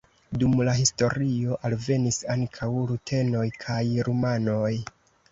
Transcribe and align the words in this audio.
Dum 0.43 0.53
la 0.67 0.71
historio 0.77 1.57
alvenis 1.69 2.17
ankaŭ 2.35 2.69
rutenoj 2.91 3.43
kaj 3.65 3.77
rumanoj. 4.09 4.71